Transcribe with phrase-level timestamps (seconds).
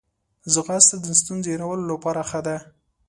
[0.53, 2.57] ځغاسته د ستونزو هیرولو لپاره ښه ده